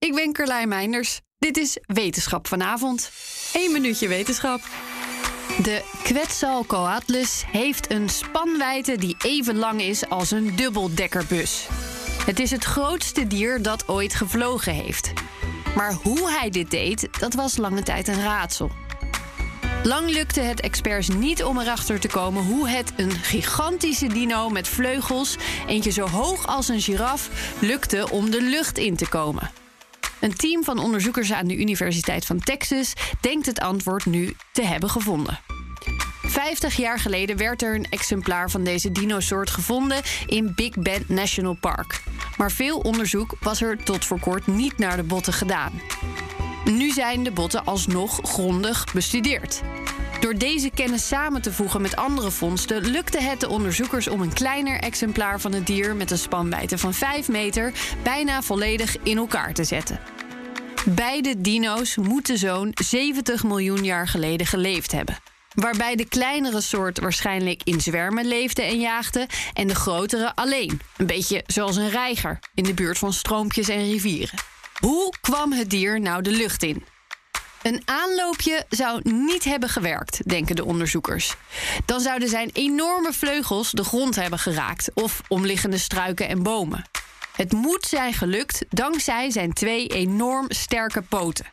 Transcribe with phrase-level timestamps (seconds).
[0.00, 1.20] Ik ben Carlijn Meinders.
[1.38, 3.10] Dit is Wetenschap vanavond.
[3.52, 4.60] 1 minuutje wetenschap.
[5.62, 11.66] De Quetzalcoatlus heeft een spanwijdte die even lang is als een dubbeldekkerbus.
[12.26, 15.12] Het is het grootste dier dat ooit gevlogen heeft.
[15.76, 18.70] Maar hoe hij dit deed, dat was lange tijd een raadsel.
[19.82, 24.68] Lang lukte het experts niet om erachter te komen hoe het een gigantische dino met
[24.68, 25.36] vleugels,
[25.66, 29.59] eentje zo hoog als een giraf, lukte om de lucht in te komen.
[30.20, 34.90] Een team van onderzoekers aan de Universiteit van Texas denkt het antwoord nu te hebben
[34.90, 35.40] gevonden.
[36.22, 41.56] 50 jaar geleden werd er een exemplaar van deze dinosoort gevonden in Big Bend National
[41.60, 42.02] Park.
[42.36, 45.80] Maar veel onderzoek was er tot voor kort niet naar de botten gedaan.
[46.64, 49.62] Nu zijn de botten alsnog grondig bestudeerd.
[50.20, 54.32] Door deze kennis samen te voegen met andere vondsten lukte het de onderzoekers om een
[54.32, 57.72] kleiner exemplaar van het dier met een spanwijdte van 5 meter
[58.02, 60.19] bijna volledig in elkaar te zetten.
[60.84, 65.18] Beide dino's moeten zo'n 70 miljoen jaar geleden geleefd hebben.
[65.54, 70.80] Waarbij de kleinere soort waarschijnlijk in zwermen leefde en jaagde en de grotere alleen.
[70.96, 74.38] Een beetje zoals een reiger in de buurt van stroompjes en rivieren.
[74.78, 76.84] Hoe kwam het dier nou de lucht in?
[77.62, 81.34] Een aanloopje zou niet hebben gewerkt, denken de onderzoekers.
[81.84, 86.84] Dan zouden zijn enorme vleugels de grond hebben geraakt of omliggende struiken en bomen.
[87.32, 91.46] Het moet zijn gelukt dankzij zijn twee enorm sterke poten.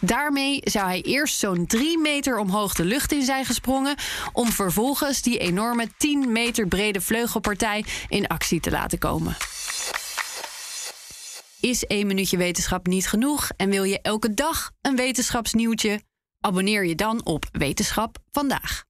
[0.00, 3.96] Daarmee zou hij eerst zo'n 3 meter omhoog de lucht in zijn gesprongen,
[4.32, 9.36] om vervolgens die enorme 10 meter brede vleugelpartij in actie te laten komen.
[11.60, 16.00] Is één minuutje wetenschap niet genoeg en wil je elke dag een wetenschapsnieuwtje?
[16.40, 18.89] Abonneer je dan op Wetenschap vandaag.